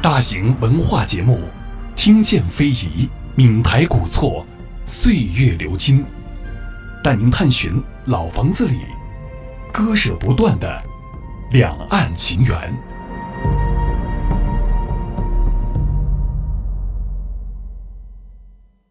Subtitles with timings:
[0.00, 1.38] 大型文化节目
[1.96, 2.72] 《听见非遗》，
[3.34, 4.46] 闽台古厝，
[4.84, 6.04] 岁月流金，
[7.02, 8.78] 带您探寻老房子里
[9.72, 10.82] 割舍不断的
[11.50, 12.72] 两岸情缘。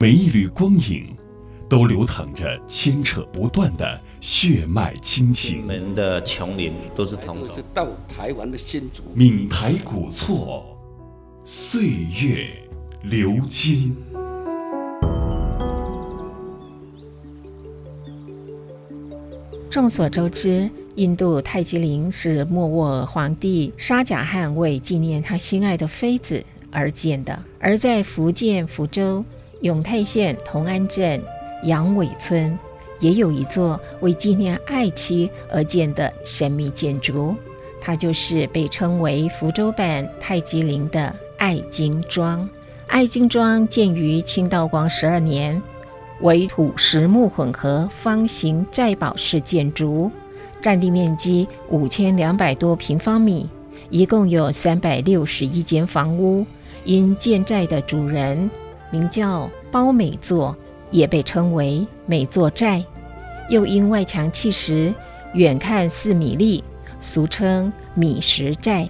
[0.00, 1.14] 每一缕光影，
[1.68, 5.62] 都流淌着牵扯不断的血脉亲情。
[5.62, 7.64] 我们的琼林都是同种是。
[7.72, 9.04] 到台湾的新竹。
[9.14, 10.76] 闽台古厝，
[11.50, 12.46] 岁月
[13.04, 13.96] 流金。
[19.70, 27.42] 众所周知，印度泰姬陵是莫卧儿皇帝沙贾汗为纪念他心爱的妃子而建的。
[27.58, 29.24] 而在福建福州
[29.62, 31.18] 永泰县同安镇
[31.62, 32.58] 杨尾村，
[33.00, 37.34] 也有一座为纪念爱妻而建的神秘建筑，
[37.80, 42.46] 它就是被称为福州版泰姬陵的爱金庄。
[42.88, 45.60] 爱金庄建于清道光十二年。
[46.20, 50.10] 为土石木混合方形寨堡式建筑，
[50.60, 53.48] 占地面积五千两百多平方米，
[53.88, 56.44] 一共有三百六十一间房屋。
[56.84, 58.50] 因建寨的主人
[58.90, 60.56] 名叫包美作，
[60.90, 62.84] 也被称为美作寨，
[63.48, 64.92] 又因外墙砌石，
[65.34, 66.64] 远看似米粒，
[67.00, 68.88] 俗称米石寨。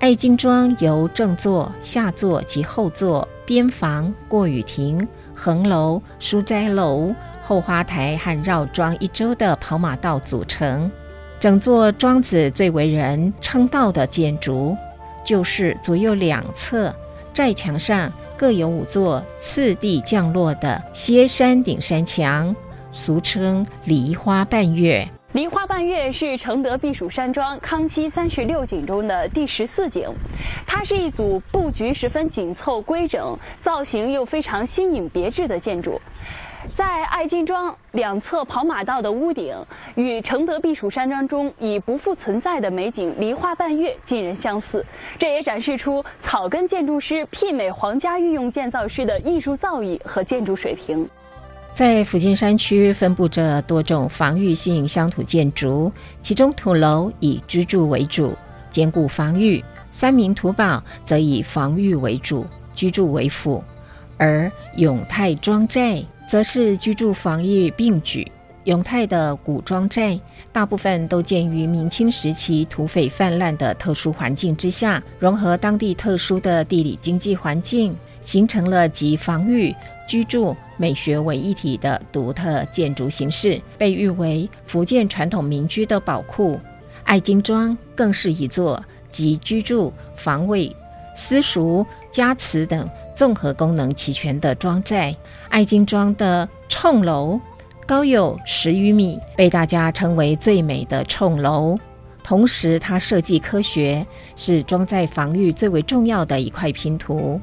[0.00, 5.06] 爱金庄由正座、下座及后座、边房、过雨亭。
[5.34, 7.14] 横楼、书斋楼、
[7.46, 10.90] 后花台和绕庄一周的跑马道组成。
[11.38, 14.74] 整座庄子最为人称道的建筑，
[15.22, 16.94] 就是左右两侧
[17.34, 22.54] 寨墙上各有五座次第降落的歇山顶山墙，
[22.90, 25.06] 俗称梨花半月。
[25.32, 30.12] 梨花半月是承德避暑山庄康熙三十六景中的第十四景，
[30.66, 36.00] 它是一组布局十分紧凑规整、造型又非常新颖别致的建筑。
[36.74, 39.54] 在爱金庄两侧跑马道的屋顶，
[39.94, 44.84] 与承德避暑山庄中已不复存在的美景梨花半月近人相似，
[45.16, 51.08] 这也展示出草根建筑师媲美皇家御用建造师的艺术造诣和建筑水平。
[51.72, 58.36] 在福建山区分布着多种防御性乡土建筑，其中土楼以居住为主，
[58.70, 63.62] 坚固防御；三明土堡则以防御为主，居住为辅；
[64.18, 68.30] 而永泰庄寨则是居住防御并举。
[68.64, 70.20] 永泰的古庄寨
[70.52, 79.74] 大部分都建于明清时期土匪泛滥的特殊环境之下，融合当地特殊的地理经济环境，形成了集防御、
[80.06, 86.58] 居住、美学为一体的独特建筑形式，被誉为福建传统民居的宝库。
[87.04, 90.74] 爱金庄更是一座集居住、防卫、
[91.14, 95.14] 私塾、家祠等综合功能齐全的庄寨。
[95.48, 97.40] 爱金庄的冲楼
[97.86, 101.76] 高有十余米，被大家称为最美的冲楼。
[102.22, 107.40] 同时，它设计科学，是庄寨防御最为重要的一块拼图。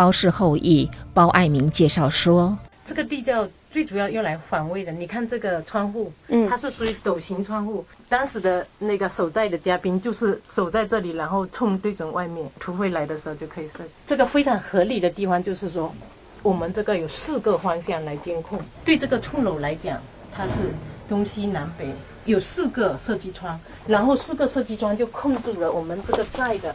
[0.00, 2.56] 包氏后裔包爱民介绍说。
[2.86, 7.84] 这个地窖最主要用来防卫的，你看这个窗户，嗯它是属于斗形窗户。
[8.08, 13.80] 当时的那个守寨的嘉宾就是守在这里，然后冲对准外面，土匪来的时候就可以射。
[14.06, 15.94] 这个非常合理的地方就是说，
[16.42, 18.58] 我们这个有四个方向来监控。
[18.82, 20.00] 对这个冲楼来讲，
[20.34, 20.72] 它是
[21.10, 21.94] 东西南北
[22.24, 26.74] 有四个射击窗，然后四个射击窗就控制了我们这个寨的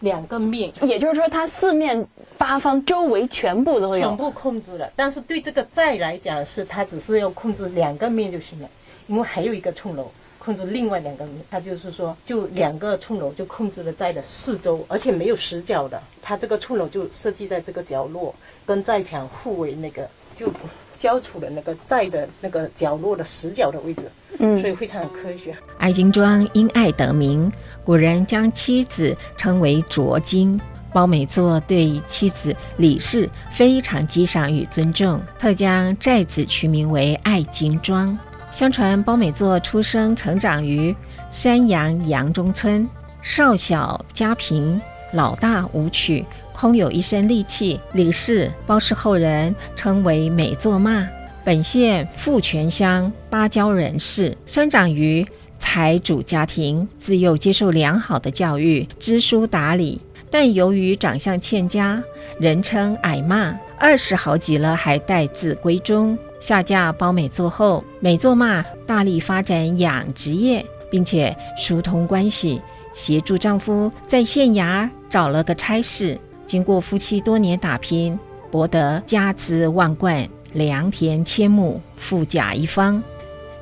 [0.00, 0.72] 两个面。
[0.82, 2.06] 也就是说，它四面
[2.38, 4.00] 八方周围全部都有。
[4.00, 8.68] 全部控制了，但是对这个寨来讲，是它只是要控制两个面就行了，
[9.06, 20.48] 因为还有一个冲楼控制另外两个面，它就是说，就两个冲楼就控制了寨的四周，而且没有死角的，它这个冲楼就设计在这个角落，跟寨墙互为那个，就
[20.92, 24.02] 消除了那个寨的那个角落的死角的位置，
[24.38, 25.56] 嗯所以非常科学。
[25.78, 27.50] 爱金庄因爱得名，
[27.84, 30.60] 古人将妻子称为卓金。
[30.96, 38.18] 包美作对妻子李氏非常激赏与尊重，特将寨子取名为爱金庄。
[38.50, 40.96] 相传包美作出生成长于
[41.28, 42.88] 山阳杨中村，
[43.20, 44.80] 少小家贫，
[45.12, 47.78] 老大无娶，空有一身力气。
[47.92, 51.06] 李氏包氏后人称为美作骂。
[51.44, 55.26] 本县富泉乡芭蕉人士，生长于
[55.58, 60.00] 财主家庭，自幼接受良好的教育，知书达理。
[60.30, 62.02] 但由于长相欠佳，
[62.38, 66.18] 人称矮骂，二十好几了还待字闺中。
[66.38, 72.60] 下嫁包美作后，美作骂大力发展养殖业，并且疏通关系，
[72.92, 76.18] 协助丈夫在县衙找了个差事。
[76.44, 78.18] 经过夫妻多年打拼，
[78.50, 83.02] 博得家资万贯，良田千亩，富甲一方。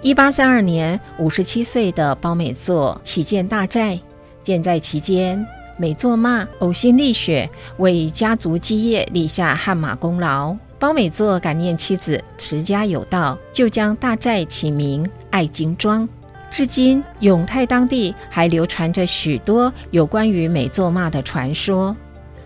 [0.02, 3.99] 一八三二年，五十七岁的包美作起建大寨，
[4.43, 5.46] 建寨期间，
[5.76, 10.56] 美作骂呕心沥血，为家族基业立下汗马功劳。
[10.79, 16.09] 包美作感念妻子持家有道，就将大寨起名爱金庄。
[16.50, 21.97] 至今，永泰当地还流传着许多有关于美作骂的传说。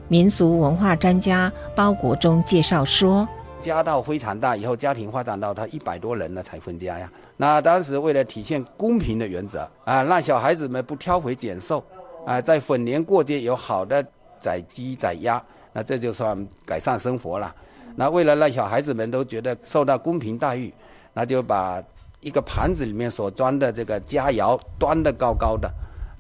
[0.07, 3.29] 民俗文化专家包国忠介绍说。
[3.61, 7.11] 家道非常大，以后家庭发展到他一百多人了才分家呀。
[7.37, 11.85] 那当时为了体现公平的原则啊，让小孩子们不挑肥拣瘦
[12.27, 14.05] 啊，在逢年过节有好的
[14.39, 15.43] 宰鸡宰鸭，
[15.73, 17.55] 那这就算改善生活了。
[17.97, 20.73] 那为了让小孩子们都觉得受到公平待遇，
[21.15, 21.83] 那就把
[22.21, 25.69] 一个盘子里面所装的这个佳肴端得高高的，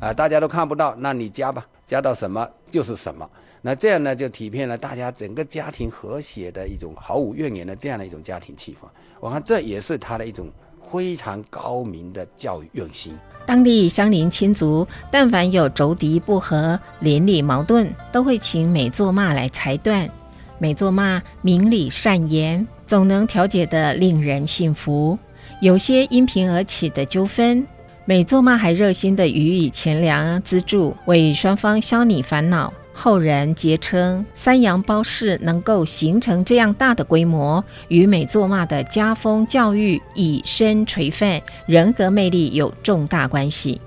[0.01, 3.29] 啊，大家都看不到，那你夹吧，夹到什么就是什么。
[3.61, 8.87] 那这样呢，就体现了大家整个家庭和谐的一种毫无怨言的这样的一种家庭气氛。
[9.21, 10.49] 我看这也是他的一种
[10.91, 13.19] 非常高明的教育用心。
[13.49, 20.07] 当地乡邻亲族，但凡有仇敌不和、邻里矛盾，都会请美作骂来裁断。
[20.59, 25.19] 美作骂明理善言，总能调解得令人信服。
[25.63, 27.67] 有些因贫而起的纠纷，
[28.05, 32.71] 美作骂还热心的予以钱粮资助，为双方消弭烦恼。
[33.01, 43.81] 后人皆称三阳包氏能够形成这样大的规模，与美作骂的家风教育以身垂范、人格魅力有重大关系。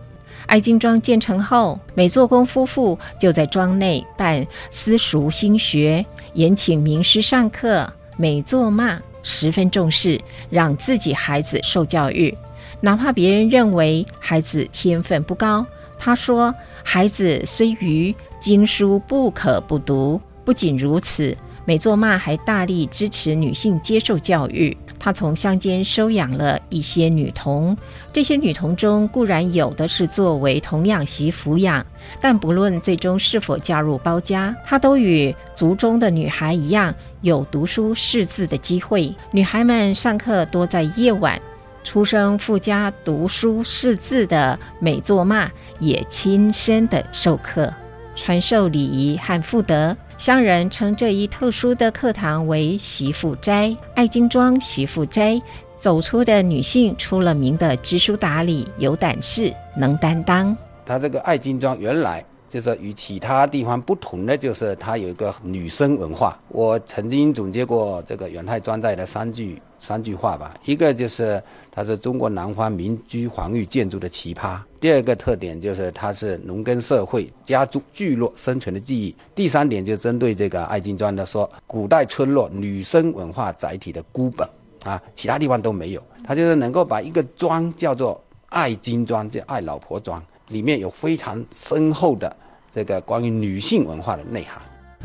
[0.46, 6.06] 爱金庄建成后，美作公夫妇就在庄内办私塾新学，
[6.36, 7.92] 延请名师上课。
[8.16, 12.34] 美作骂十分重视，让自己孩子受教育，
[12.80, 15.66] 哪怕别人认为孩子天分不高。
[16.04, 20.20] 他说：“孩子虽愚，经书不可不读。
[20.44, 24.76] 不仅如此，美作骂还大力支持女性接受教育。
[25.00, 27.78] 他从乡间收养了一些女童，
[28.12, 31.86] 这些女童中固然有的是作为童养媳抚养，
[32.20, 39.16] 但不论最终是否嫁入包家，她都与族中的女孩一样，有读书识字的机会。
[39.32, 41.40] 女孩们上课多在夜晚。”
[41.84, 45.50] 出生富家、读书识字的美作骂
[45.80, 47.74] 也亲身的授课，
[48.16, 49.96] 传授礼仪和妇德。
[50.18, 53.76] 乡人称这一特殊的课堂为“媳妇斋”。
[53.96, 55.42] 爱金庄媳妇斋
[55.78, 60.56] 走出的女性，出了名的知书达理、有胆识、能担当。
[60.86, 62.24] 她这个爱金庄原来。
[62.52, 66.38] 就是与其他地方不同的，就是它有一个女生文化。
[66.50, 70.54] 我曾经总结过这个远泰庄寨的三句三句话吧。
[70.66, 84.46] 一个就是它是中国南方民居防御建筑的奇葩；第二个特点就是它是农耕社会家族聚落生存的记忆；第三点就针对这个爱金庄的说，古代村落女生文化载体的孤本
[84.84, 86.04] 啊，其他地方都没有。
[86.26, 90.22] 它就是能够把一个庄叫做爱金庄，叫爱老婆庄。
[90.52, 92.36] 里面有非常深厚的
[92.72, 94.62] 这个关于女性文化的内涵。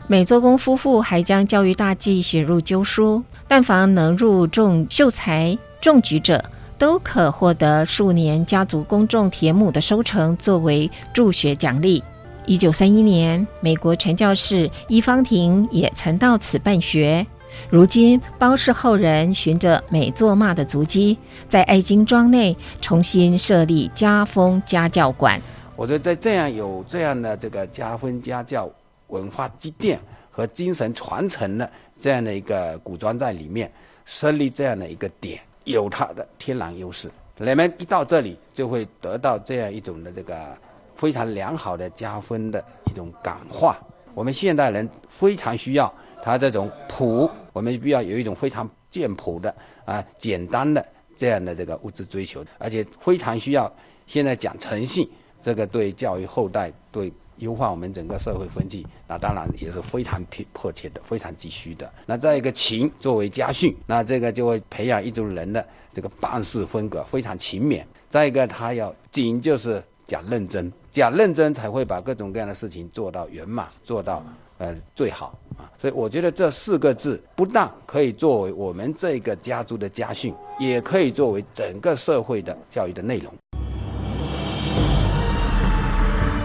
[0.08, 6.44] 美作公夫妇还将教育大计写入旧书，但凡能入种秀才、中举者，
[6.78, 12.02] 都可获得数年家族公众田亩的收成作为助学奖励。
[12.44, 17.26] 一九三一年，美国传教士伊方亭也曾到此办学。
[17.70, 25.40] 如今，包氏后人循着美作骂的足迹，在爱金庄内重新设立家风家教馆。
[25.74, 28.70] 我觉得在这样有这样的这个家风家教
[29.08, 29.98] 文化积淀
[30.30, 33.70] 和精神传承的这样的一个古庄在里面
[34.04, 37.10] 设立这样的一个点，有它的天然优势。
[37.38, 40.56] 人们一到这里，就会得到这样一种的这个
[40.96, 43.78] 非常良好的家风的一种感化。
[44.14, 45.92] 我们现代人非常需要
[46.26, 47.30] 它这种朴。
[47.52, 49.54] 我们必要有一种非常简朴的
[49.84, 50.84] 啊、简单的
[51.16, 53.72] 这样的这个物质追求，而且非常需要
[54.06, 55.08] 现在讲诚信，
[55.40, 61.90] 这个对教育后代、对优化我们整个社会风气，那当然也是非常迫迫切的、非常急需的。
[62.04, 67.84] 那再一个勤作为家训，那这个就会培养一种人的这个办事风格非常勤勉。
[68.10, 74.22] 再一个，他要谨就是讲认真，讲认真才会把各种各样的事情做到圆满，做到。
[74.58, 83.32] 呃，最好啊，所以我觉得这四个字不但可以作为我们这个家族的家训，也可以作为整个社会的教育的内容。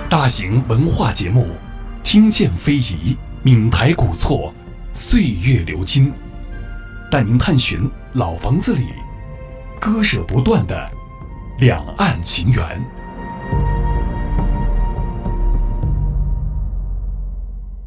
[0.10, 1.48] 大型文化节目，
[2.04, 4.54] 听见非遗，闽台古厝，
[4.92, 6.12] 岁月流金，
[7.10, 8.88] 带您探寻老房子里
[9.80, 10.92] 割舍不断的
[11.60, 13.01] 两岸情缘。